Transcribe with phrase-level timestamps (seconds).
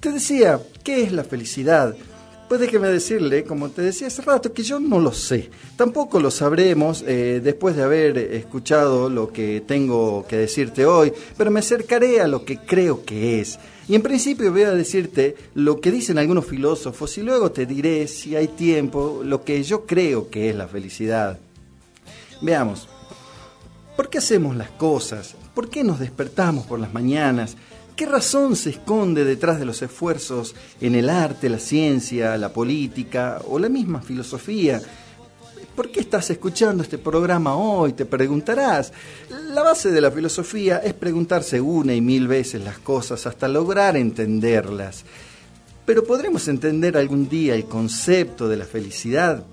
[0.00, 1.96] Te decía, ¿qué es la felicidad?
[2.48, 5.50] Pues déjeme decirle, como te decía hace rato, que yo no lo sé.
[5.76, 11.50] Tampoco lo sabremos eh, después de haber escuchado lo que tengo que decirte hoy, pero
[11.50, 13.58] me acercaré a lo que creo que es.
[13.88, 18.06] Y en principio voy a decirte lo que dicen algunos filósofos y luego te diré,
[18.06, 21.38] si hay tiempo, lo que yo creo que es la felicidad.
[22.40, 22.88] Veamos,
[23.96, 25.34] ¿por qué hacemos las cosas?
[25.54, 27.56] ¿Por qué nos despertamos por las mañanas?
[27.98, 33.42] ¿Qué razón se esconde detrás de los esfuerzos en el arte, la ciencia, la política
[33.48, 34.80] o la misma filosofía?
[35.74, 37.94] ¿Por qué estás escuchando este programa hoy?
[37.94, 38.92] Te preguntarás.
[39.48, 43.96] La base de la filosofía es preguntarse una y mil veces las cosas hasta lograr
[43.96, 45.04] entenderlas.
[45.84, 49.44] Pero ¿podremos entender algún día el concepto de la felicidad?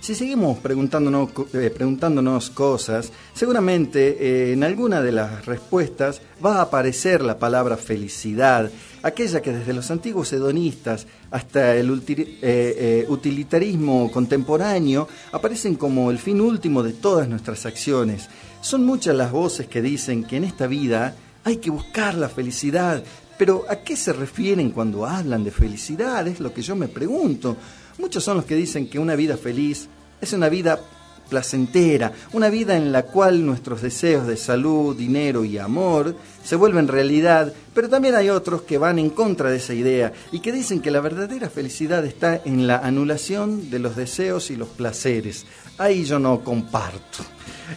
[0.00, 6.62] Si seguimos preguntándonos, eh, preguntándonos cosas, seguramente eh, en alguna de las respuestas va a
[6.62, 8.70] aparecer la palabra felicidad,
[9.02, 16.40] aquella que desde los antiguos hedonistas hasta el eh, utilitarismo contemporáneo aparecen como el fin
[16.40, 18.28] último de todas nuestras acciones.
[18.60, 23.02] Son muchas las voces que dicen que en esta vida hay que buscar la felicidad,
[23.36, 26.26] pero ¿a qué se refieren cuando hablan de felicidad?
[26.26, 27.56] Es lo que yo me pregunto.
[27.98, 29.88] Muchos son los que dicen que una vida feliz
[30.20, 30.80] es una vida
[31.28, 36.88] placentera, una vida en la cual nuestros deseos de salud, dinero y amor se vuelven
[36.88, 40.80] realidad, pero también hay otros que van en contra de esa idea y que dicen
[40.80, 45.44] que la verdadera felicidad está en la anulación de los deseos y los placeres.
[45.76, 47.24] Ahí yo no comparto.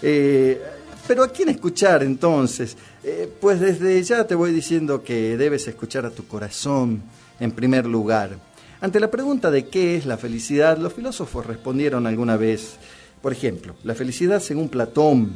[0.02, 0.61] Eh,
[1.08, 2.78] pero ¿a quién escuchar entonces?
[3.03, 7.02] Eh, pues desde ya te voy diciendo que debes escuchar a tu corazón
[7.39, 8.50] en primer lugar.
[8.81, 12.77] Ante la pregunta de qué es la felicidad, los filósofos respondieron alguna vez,
[13.21, 15.33] por ejemplo, la felicidad según Platón.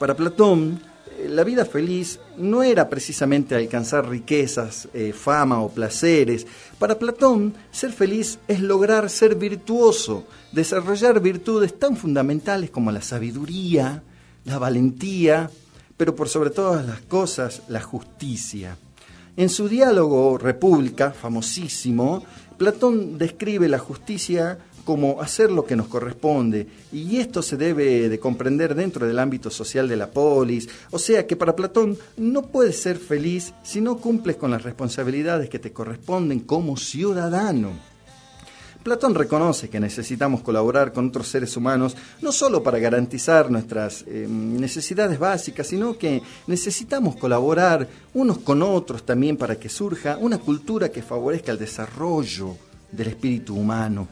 [0.00, 0.80] Para Platón,
[1.16, 6.44] eh, la vida feliz no era precisamente alcanzar riquezas, eh, fama o placeres.
[6.80, 14.02] Para Platón, ser feliz es lograr ser virtuoso, desarrollar virtudes tan fundamentales como la sabiduría,
[14.44, 15.48] la valentía,
[15.96, 18.76] pero por sobre todas las cosas, la justicia.
[19.38, 22.24] En su diálogo República, famosísimo,
[22.56, 28.18] Platón describe la justicia como hacer lo que nos corresponde, y esto se debe de
[28.18, 32.82] comprender dentro del ámbito social de la polis, o sea que para Platón no puedes
[32.82, 37.74] ser feliz si no cumples con las responsabilidades que te corresponden como ciudadano.
[38.88, 44.26] Platón reconoce que necesitamos colaborar con otros seres humanos no solo para garantizar nuestras eh,
[44.26, 50.88] necesidades básicas, sino que necesitamos colaborar unos con otros también para que surja una cultura
[50.88, 52.56] que favorezca el desarrollo
[52.90, 54.08] del espíritu humano.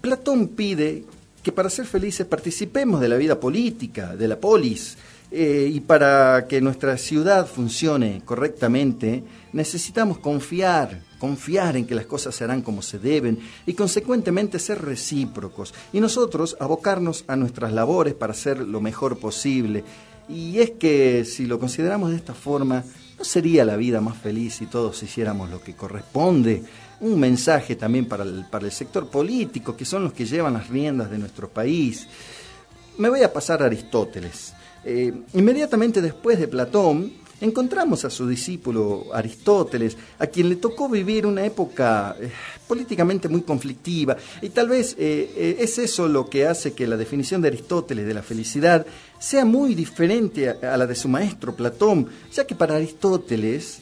[0.00, 1.04] Platón pide
[1.42, 4.96] que para ser felices participemos de la vida política, de la polis,
[5.30, 12.34] eh, y para que nuestra ciudad funcione correctamente, necesitamos confiar confiar en que las cosas
[12.34, 18.14] se harán como se deben y consecuentemente ser recíprocos y nosotros abocarnos a nuestras labores
[18.14, 19.84] para hacer lo mejor posible.
[20.28, 22.84] Y es que si lo consideramos de esta forma,
[23.18, 26.62] ¿no sería la vida más feliz si todos hiciéramos lo que corresponde?
[27.00, 30.68] Un mensaje también para el, para el sector político, que son los que llevan las
[30.68, 32.06] riendas de nuestro país.
[32.98, 34.52] Me voy a pasar a Aristóteles.
[34.90, 37.12] Eh, inmediatamente después de Platón,
[37.42, 42.30] encontramos a su discípulo Aristóteles, a quien le tocó vivir una época eh,
[42.66, 47.42] políticamente muy conflictiva, y tal vez eh, es eso lo que hace que la definición
[47.42, 48.86] de Aristóteles de la felicidad
[49.18, 53.80] sea muy diferente a, la de su maestro Platón, ya que para Aristóteles,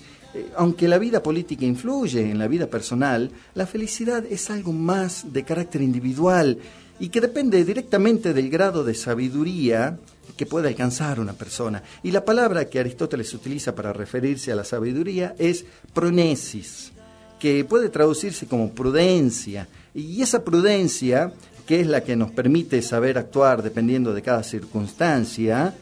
[0.56, 5.44] aunque la vida política influye en la vida personal, la felicidad es algo más de
[5.44, 6.58] carácter individual
[6.98, 10.00] y que depende directamente del grado de sabiduría
[10.36, 11.82] que puede alcanzar una persona.
[12.02, 16.92] Y la palabra que Aristóteles utiliza para referirse a la sabiduría es pronesis,
[17.38, 19.68] que puede traducirse como prudencia.
[19.94, 21.32] Y esa prudencia,
[21.66, 25.74] que es la que nos permite saber actuar dependiendo de cada circunstancia,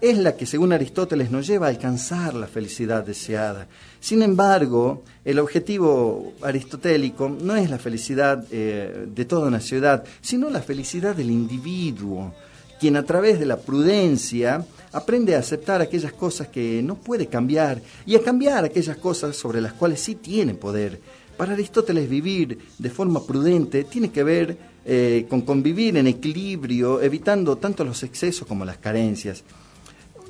[0.00, 3.66] es la que, según Aristóteles, nos lleva a alcanzar la felicidad deseada.
[4.00, 10.48] Sin embargo, el objetivo aristotélico no es la felicidad eh, de toda una ciudad, sino
[10.48, 12.32] la felicidad del individuo
[12.80, 17.80] quien a través de la prudencia aprende a aceptar aquellas cosas que no puede cambiar
[18.06, 20.98] y a cambiar aquellas cosas sobre las cuales sí tiene poder.
[21.36, 27.56] Para Aristóteles vivir de forma prudente tiene que ver eh, con convivir en equilibrio, evitando
[27.56, 29.44] tanto los excesos como las carencias.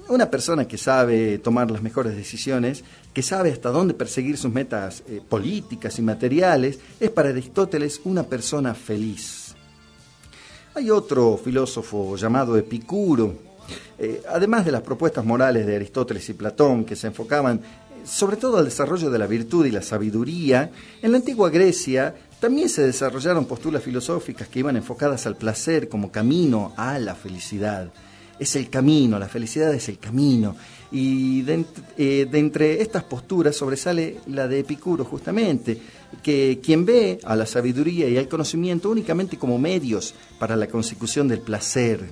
[0.08, 2.82] Una persona que sabe tomar las mejores decisiones,
[3.14, 8.25] que sabe hasta dónde perseguir sus metas eh, políticas y materiales, es para Aristóteles una
[8.25, 9.39] persona feliz.
[10.80, 13.34] Hay otro filósofo llamado Epicuro.
[13.98, 17.60] Eh, además de las propuestas morales de Aristóteles y Platón, que se enfocaban
[18.02, 20.70] sobre todo al desarrollo de la virtud y la sabiduría,
[21.02, 26.10] en la antigua Grecia también se desarrollaron posturas filosóficas que iban enfocadas al placer como
[26.10, 27.92] camino a la felicidad.
[28.40, 30.56] Es el camino, la felicidad es el camino.
[30.90, 31.64] Y de,
[31.96, 35.81] eh, entre estas posturas sobresale la de Epicuro, justamente,
[36.22, 41.28] que quien ve a la sabiduría y al conocimiento únicamente como medios para la consecución
[41.28, 42.10] del placer.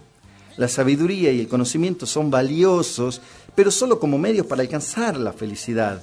[0.58, 3.20] La sabiduría y el conocimiento son valiosos,
[3.54, 6.02] pero solo como medios para alcanzar la felicidad.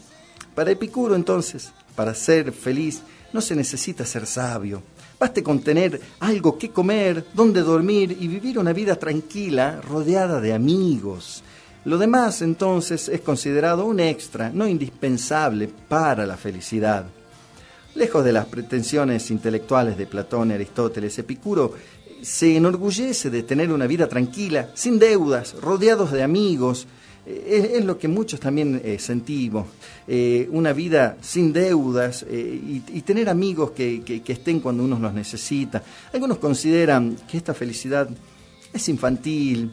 [0.56, 3.01] Para Epicuro, entonces, para ser feliz,
[3.31, 4.81] no se necesita ser sabio.
[5.19, 10.53] Baste con tener algo que comer, donde dormir y vivir una vida tranquila, rodeada de
[10.53, 11.44] amigos.
[11.85, 17.06] Lo demás, entonces, es considerado un extra, no indispensable para la felicidad.
[17.94, 21.73] Lejos de las pretensiones intelectuales de Platón Aristóteles, Epicuro
[22.21, 26.88] se enorgullece de tener una vida tranquila, sin deudas, rodeados de amigos.
[27.25, 29.68] Eh, es, lo que muchos también eh, sentimos,
[30.07, 35.81] eh, una vida sin deudas y, tener amigos que, que, estén cuando uno los necesita.
[36.13, 38.10] Algunos consideran que esta felicidad
[38.74, 39.72] es infantil,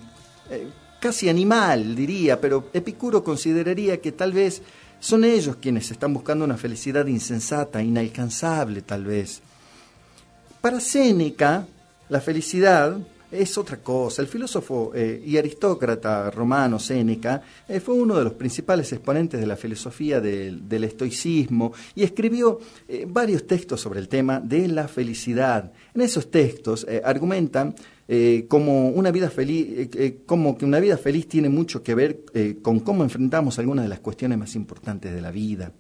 [1.01, 4.63] casi animal, diría, pero Epicuro consideraría que tal vez
[5.01, 9.41] son ellos quienes están buscando una felicidad insensata, inalcanzable tal vez.
[10.61, 11.67] Para Séneca,
[12.09, 12.99] la felicidad
[13.33, 14.23] es otra cosa.
[14.23, 19.47] El filósofo eh, y aristócrata romano Séneca eh, fue uno de los principales exponentes de
[19.47, 25.73] la filosofía del, estoicismo y escribió eh, varios textos sobre el tema de la felicidad.
[25.95, 27.75] En esos textos argumentan
[28.49, 29.89] como una vida feliz,
[30.27, 32.25] como que una vida feliz tiene mucho que ver
[32.61, 35.73] con cómo enfrentamos algunas de las cuestiones más importantes de la vida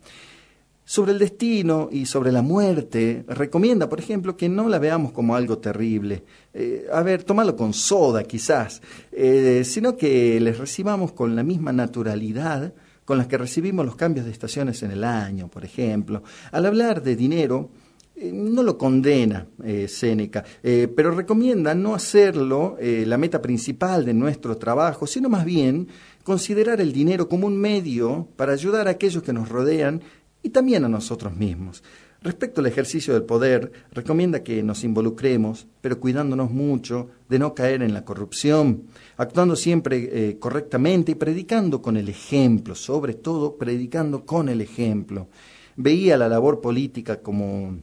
[0.84, 5.36] sobre el destino y sobre la muerte, recomienda, por ejemplo, que no la veamos como
[5.36, 6.24] algo terrible.
[6.52, 8.82] Eh, a ver, tómalo con soda quizás,
[9.12, 12.74] eh, sino que les recibamos con la misma naturalidad
[13.04, 16.22] con la que recibimos los cambios de estaciones en el año, por ejemplo.
[16.52, 17.70] Al hablar de dinero,
[18.14, 19.46] eh, no lo condena
[19.88, 25.88] Séneca, pero recomienda no hacerlo la meta principal de nuestro trabajo, sino más bien
[26.22, 30.02] considerar el dinero como un medio para ayudar a aquellos que nos rodean
[30.42, 31.82] y también a nosotros mismos.
[32.22, 37.82] Respecto al ejercicio del poder, recomienda que nos involucremos, pero cuidándonos mucho de no caer
[37.82, 38.84] en la corrupción,
[39.16, 45.26] actuando siempre eh, correctamente y predicando con el ejemplo, sobre todo predicando con el ejemplo.
[45.74, 47.78] Veía la labor política como,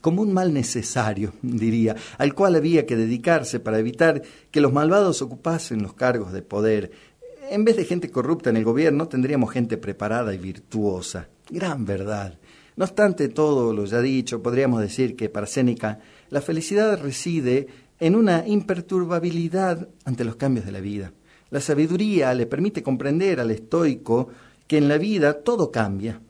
[0.00, 5.20] como un mal necesario, diría, al cual había que dedicarse para evitar que los malvados
[5.20, 6.90] ocupasen los cargos de poder.
[7.50, 12.38] En vez de gente corrupta en el gobierno, tendríamos gente preparada y virtuosa gran verdad.
[12.76, 16.00] No obstante todo lo ya dicho, podríamos decir que para Séneca
[16.30, 17.66] la felicidad reside
[17.98, 21.12] en una imperturbabilidad ante los cambios de la vida.
[21.50, 24.28] La sabiduría le permite comprender al estoico
[24.66, 26.20] que en la vida todo cambia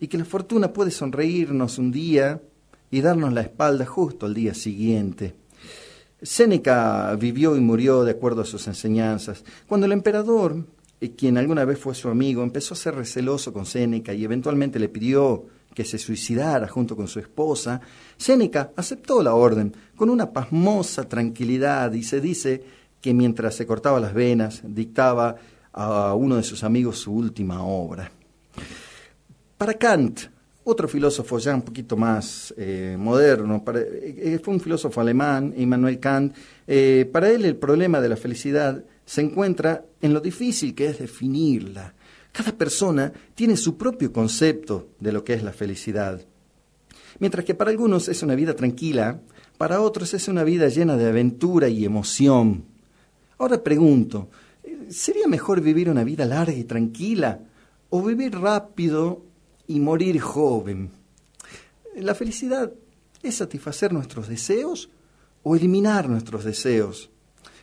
[0.00, 2.40] y que la fortuna puede sonreírnos un día
[2.90, 5.34] y darnos la espalda justo al día siguiente.
[6.20, 9.44] Séneca vivió y murió de acuerdo a sus enseñanzas.
[9.66, 10.64] Cuando el emperador
[11.16, 14.88] quien alguna vez fue su amigo, empezó a ser receloso con Séneca y eventualmente le
[14.88, 17.80] pidió que se suicidara junto con su esposa,
[18.16, 22.64] Séneca aceptó la orden con una pasmosa tranquilidad y se dice
[23.00, 25.36] que mientras se cortaba las venas dictaba
[25.72, 28.10] a uno de sus amigos su última obra.
[29.56, 30.22] Para Kant,
[30.70, 36.36] otro filósofo ya un poquito más eh, moderno, eh, fue un filósofo alemán, Immanuel Kant,
[36.66, 40.98] eh, para él el problema de la felicidad se encuentra en lo difícil que es
[40.98, 41.94] definirla.
[42.32, 46.20] Cada persona tiene su propio concepto de lo que es la felicidad.
[47.18, 49.18] Mientras que para algunos es una vida tranquila,
[49.56, 52.64] para otros es una vida llena de aventura y emoción.
[53.38, 54.28] Ahora pregunto,
[54.90, 57.40] ¿sería mejor vivir una vida larga y tranquila
[57.88, 59.22] o vivir rápido
[59.68, 60.90] y morir joven?
[61.94, 62.72] ¿La felicidad
[63.22, 64.90] es satisfacer nuestros deseos
[65.42, 67.10] o eliminar nuestros deseos?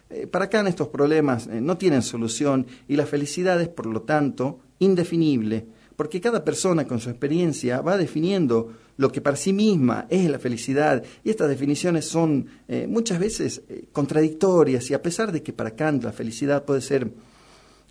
[0.10, 4.04] Eh, para acá estos problemas eh, no tienen solución y la felicidad es, por lo
[4.04, 10.06] tanto, indefinible, porque cada persona con su experiencia va definiendo lo que para sí misma
[10.10, 15.42] es la felicidad y estas definiciones son eh, muchas veces contradictorias y a pesar de
[15.42, 17.12] que para Kant la felicidad puede ser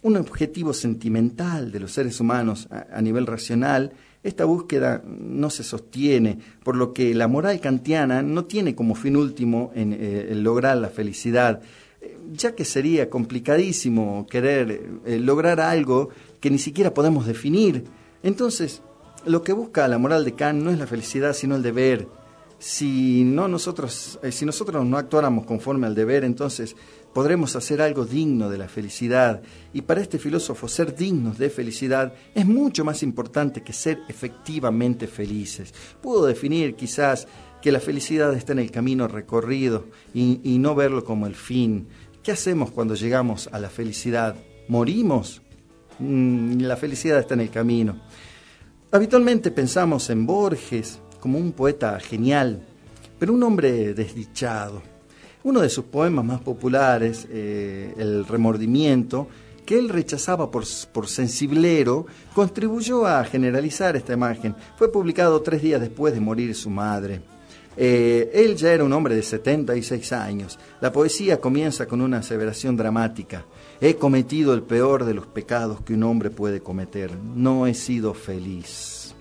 [0.04, 3.92] un objetivo sentimental de los seres humanos a, nivel racional,
[4.22, 9.16] esta búsqueda no se sostiene, por lo que la moral kantiana no tiene como fin
[9.16, 11.60] último en lograr la felicidad,
[12.32, 17.84] ya que sería complicadísimo querer eh, lograr algo que ni siquiera podemos definir.
[18.22, 18.82] Entonces,
[19.26, 22.08] lo que busca la moral de Kant no es la felicidad, sino el deber.
[22.58, 26.76] Si, no nosotros, eh, si nosotros no actuáramos conforme al deber, entonces
[27.14, 29.40] podremos hacer algo digno de la felicidad.
[29.72, 35.06] Y para este filósofo, ser dignos de felicidad es mucho más importante que ser efectivamente
[35.06, 35.72] felices.
[36.02, 37.26] Pudo definir quizás
[37.62, 41.86] que la felicidad está en el camino recorrido y, no verlo como el fin.
[42.22, 44.34] ¿Qué hacemos cuando llegamos a la felicidad?
[44.68, 45.40] ¿Morimos?
[46.00, 48.02] Mm, la felicidad está en el camino.
[48.90, 52.62] Habitualmente pensamos en Borges como un poeta genial,
[53.18, 54.93] pero un hombre desdichado
[55.44, 59.28] uno de sus poemas más populares, eh, El remordimiento,
[59.64, 64.54] que él rechazaba por, por, sensiblero, contribuyó a generalizar esta imagen.
[64.76, 67.20] Fue publicado tres días después de morir su madre.
[67.76, 70.58] Eh, él ya era un hombre de 76 años.
[70.80, 73.44] La poesía comienza con una aseveración dramática.
[73.80, 77.16] He cometido el peor de los pecados que un hombre puede cometer.
[77.16, 79.14] No he sido feliz.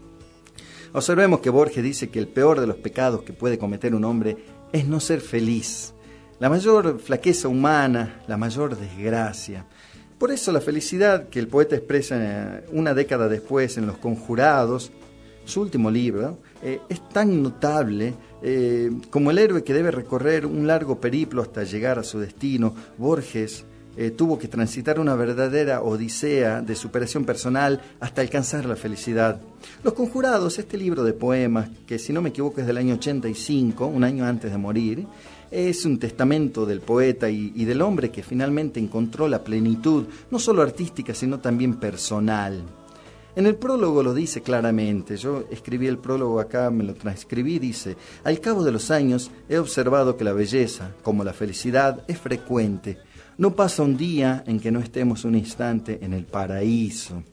[0.93, 4.37] Observemos que Borges dice que el peor de los pecados que puede cometer un hombre
[4.71, 5.93] es no ser feliz
[6.39, 9.65] la mayor flaqueza humana, la mayor desgracia.
[10.23, 14.89] Por eso la felicidad que el poeta expresa eh, una década después en Los Conjurados,
[15.43, 20.65] su último libro, eh, es tan notable eh, como el héroe que debe recorrer un
[20.65, 22.73] largo periplo hasta llegar a su destino.
[22.97, 23.65] Borges
[24.15, 29.39] tuvo que transitar una verdadera odisea de superación personal hasta alcanzar la felicidad.
[29.83, 33.85] Los Conjurados, este libro de poemas, que si no me equivoco es del año 85,
[33.85, 35.05] un año antes de morir,
[35.53, 40.63] es un testamento del poeta y, del hombre que finalmente encontró la plenitud, no solo
[40.63, 42.63] artística, sino también personal.
[43.35, 47.95] En el prólogo lo dice claramente, yo escribí el prólogo acá, me lo transcribí, dice,
[48.23, 52.97] al cabo de los años he observado que la belleza, como la felicidad, es frecuente.
[53.37, 57.23] No pasa un día en que no estemos un instante en el paraíso.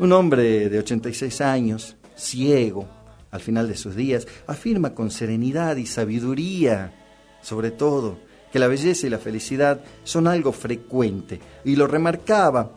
[0.00, 2.88] Un hombre de 86 años, ciego,
[3.30, 6.94] al final de sus días, afirma con serenidad y sabiduría
[7.42, 8.18] sobre todo,
[8.52, 11.40] que la belleza y la felicidad son algo frecuente.
[11.64, 12.70] Y lo remarcaba,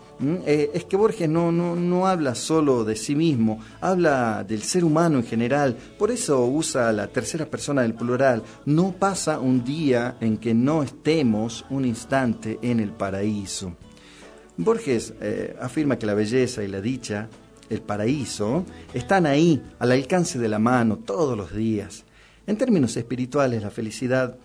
[0.46, 4.84] eh, es que Borges no, no, no habla solo de sí mismo, habla del ser
[4.84, 8.44] humano en general, por eso usa la tercera persona del plural.
[8.66, 13.76] No pasa un día en que no estemos un instante en el paraíso.
[14.58, 17.30] Borges eh, afirma que la belleza y la dicha,
[17.70, 22.04] el paraíso, están ahí, al alcance de la mano, todos los días.
[22.46, 24.36] En términos espirituales, la felicidad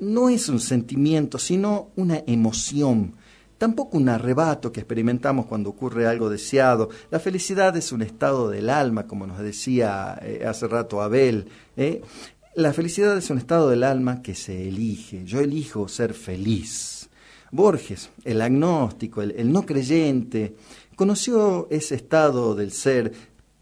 [0.00, 3.14] no es un sentimiento, sino una emoción.
[3.58, 6.90] Tampoco un arrebato que experimentamos cuando ocurre algo deseado.
[7.10, 11.48] La felicidad es un estado del alma, como nos decía eh, hace rato Abel.
[11.76, 12.02] ¿eh?
[12.54, 15.24] La felicidad es un estado del alma que se elige.
[15.24, 17.08] Yo elijo ser feliz.
[17.50, 20.54] Borges, el agnóstico, el no creyente,
[20.94, 23.12] conoció ese estado del ser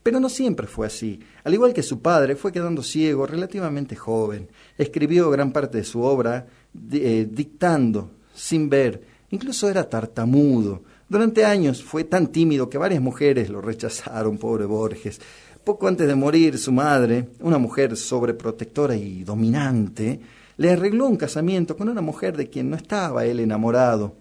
[0.06, 1.18] pero no siempre fue así.
[1.42, 4.48] Al igual que su padre, fue quedando ciego relativamente joven.
[4.78, 6.46] Escribió gran parte de su obra
[6.92, 9.02] eh, dictando, sin ver.
[9.30, 10.82] Incluso era tartamudo.
[11.08, 15.20] Durante años fue tan tímido que varias mujeres lo rechazaron, pobre Borges.
[15.64, 20.20] Poco antes de morir, su madre, una mujer sobreprotectora y dominante,
[20.58, 24.14] le arregló un casamiento con una mujer de quien no estaba él enamorado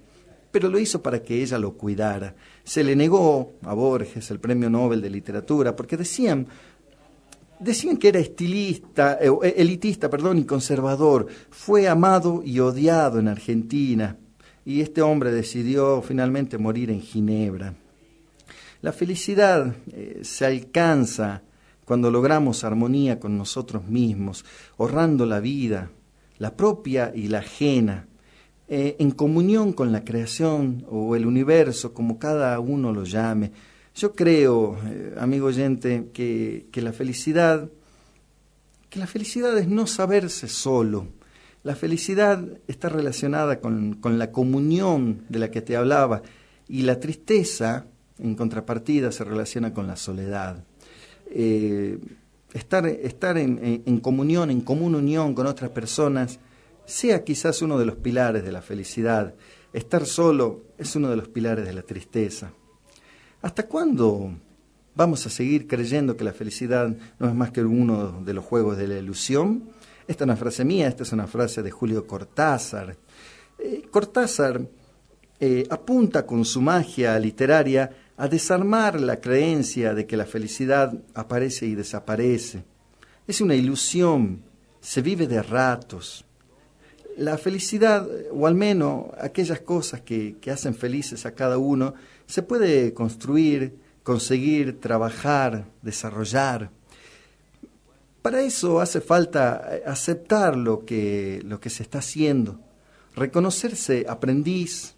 [0.56, 2.34] pero lo hizo para que ella lo cuidara.
[2.64, 6.48] Se le negó a Borges el premio Nobel de Literatura porque decían,
[7.60, 11.28] decían que era estilista, eh, eh, elitista perdón, y conservador.
[11.50, 14.18] Fue amado y odiado en Argentina
[14.66, 17.74] y este hombre decidió finalmente morir en Ginebra.
[18.82, 21.42] La felicidad eh, se alcanza
[21.86, 24.44] cuando logramos armonía con nosotros mismos,
[24.78, 25.92] honrando la vida,
[26.40, 28.08] la propia y la ajena,
[28.68, 33.52] en comunión con la creación o el universo, como cada uno lo llame.
[33.96, 37.70] Yo creo, eh, amigo oyente, que, la felicidad,
[38.90, 41.08] que la felicidad es no saberse solo.
[41.64, 46.24] La felicidad está relacionada con, con la comunión de la que te hablaba
[46.68, 47.86] y la tristeza,
[48.20, 50.66] en contrapartida, se relaciona con la soledad.
[51.32, 51.98] Eh,
[52.52, 56.40] estar estar en, en comunión, en común unión con otras personas,
[56.86, 59.36] sea quizás uno de los pilares de la felicidad.
[59.72, 62.52] Estar solo es uno de los pilares de la tristeza.
[63.46, 64.32] ¿Hasta cuándo
[64.96, 68.76] vamos a seguir creyendo que la felicidad no es más que uno de los juegos
[68.76, 69.70] de la ilusión?
[70.08, 72.98] Esta es una frase mía, esta es una frase de Julio Cortázar.
[73.60, 74.68] Eh, Cortázar
[75.40, 81.68] eh, apunta con su magia literaria a desarmar la creencia de que la felicidad aparece
[81.68, 82.64] y desaparece.
[83.28, 84.42] Es una ilusión,
[84.82, 86.26] se vive de ratos,
[87.18, 91.94] la felicidad, o al menos aquellas cosas que, hacen felices a cada uno,
[92.26, 96.72] se puede construir, conseguir, trabajar, desarrollar.
[98.22, 102.60] Para eso hace falta eh, aceptar lo que, lo que se está haciendo,
[103.16, 104.96] reconocerse aprendiz,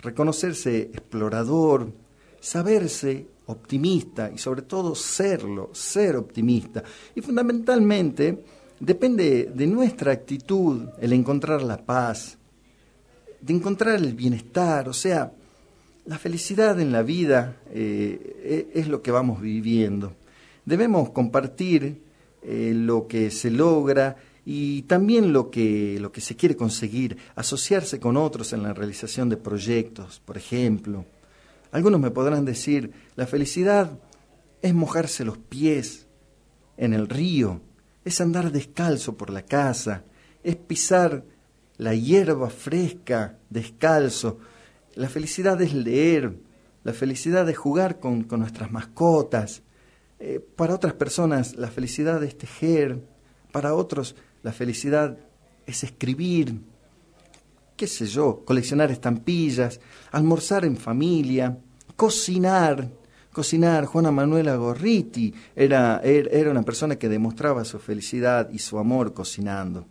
[0.00, 1.92] reconocerse explorador,
[2.40, 6.82] saberse optimista y sobre todo serlo, ser optimista.
[7.14, 8.44] Y fundamentalmente
[8.80, 12.38] depende de nuestra actitud el encontrar la paz,
[13.40, 15.32] de encontrar el bienestar, o sea,
[16.06, 20.14] la felicidad en la vida eh, e, es lo que vamos viviendo.
[20.64, 22.02] Debemos compartir
[22.42, 28.00] eh, lo que se logra y también lo que, lo que se quiere conseguir, asociarse
[28.00, 31.04] con otros en la realización de proyectos, por ejemplo.
[31.70, 33.98] Algunos me podrán decir, la felicidad
[34.62, 36.06] es mojarse los pies
[36.76, 37.60] en el río,
[38.04, 40.04] es andar descalzo por la casa,
[40.42, 41.24] es pisar
[41.76, 44.38] la hierba fresca descalzo.
[44.94, 46.36] La felicidad es leer,
[46.82, 49.62] la felicidad es jugar con, con nuestras mascotas,
[50.22, 53.02] eh, para otras personas la felicidad es tejer,
[53.52, 55.16] para otros la felicidad
[55.66, 56.60] es escribir,
[57.74, 59.80] qué sé yo, coleccionar estampillas,
[60.12, 61.56] almorzar en familia,
[61.96, 62.90] cocinar.
[63.40, 68.78] Cocinar, Juana Manuela Gorriti era, er, era una persona que demostraba su felicidad y su
[68.78, 69.86] amor cocinando.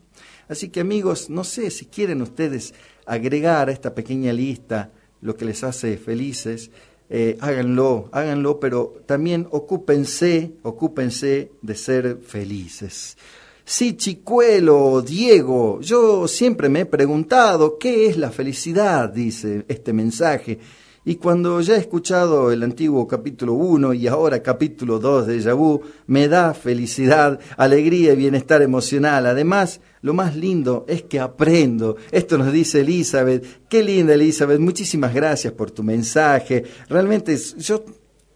[0.48, 2.76] Así que amigos, no sé si quieren ustedes
[3.08, 4.92] agregar a esta pequeña lista
[5.22, 6.70] lo que les hace felices,
[7.10, 13.18] eh, háganlo, háganlo, pero también ocúpense, ocúpense de ser felices.
[13.66, 20.60] Sí, Chicuelo, Diego, yo siempre me he preguntado qué es la felicidad, dice este mensaje.
[21.06, 25.82] Y cuando ya he escuchado el antiguo capítulo 1 y ahora capítulo 2 de Yabú,
[26.08, 29.26] me da felicidad, alegría y bienestar emocional.
[29.26, 31.96] Además, lo más lindo es que aprendo.
[32.12, 33.68] Esto nos dice Elizabeth.
[33.70, 36.66] Qué linda Elizabeth, muchísimas gracias por tu mensaje.
[36.90, 37.84] Realmente yo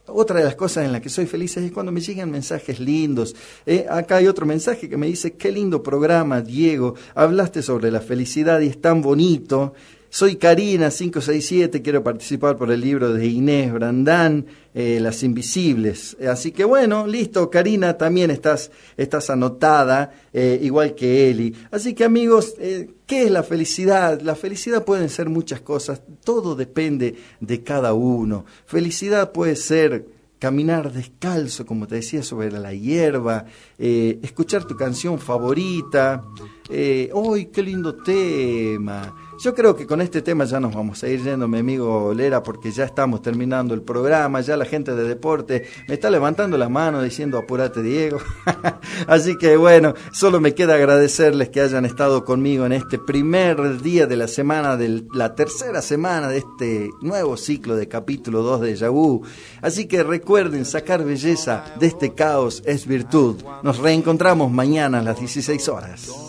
[0.06, 3.36] otra de las cosas en las que soy feliz es cuando me llegan mensajes lindos.
[3.66, 6.96] Eh, acá hay otro mensaje que me dice, qué lindo programa, Diego.
[7.16, 9.74] Hablaste sobre la felicidad y es tan bonito.
[10.14, 16.16] Soy Karina 567, quiero participar por el libro de Inés Brandán, eh, Las Invisibles.
[16.30, 21.56] Así que bueno, listo, Karina, también estás, estás anotada, eh, igual que Eli.
[21.72, 24.22] Así que amigos, eh, ¿qué es la felicidad?
[24.22, 28.46] La felicidad pueden ser muchas cosas, todo depende de cada uno.
[28.68, 30.06] Felicidad puede ser
[30.38, 33.46] caminar descalzo, como te decía, sobre la hierba,
[33.80, 36.24] escuchar tu canción favorita.
[36.70, 39.14] ¡Uy, qué lindo tema!
[39.44, 42.44] Yo creo que con este tema ya nos vamos a ir yendo, mi amigo Lera,
[42.44, 46.70] porque ya estamos terminando el programa, ya la gente de deporte me está levantando la
[46.70, 48.20] mano diciendo apúrate Diego.
[49.08, 54.06] Así que bueno, solo me queda agradecerles que hayan estado conmigo en este primer día
[54.06, 58.76] de la semana, de la tercera semana de este nuevo ciclo de capítulo 2 de
[58.78, 59.24] Yahoo.
[59.62, 63.42] Así que recuerden, sacar belleza de este caos es virtud.
[63.62, 66.23] Nos reencontramos mañana a las 16 horas.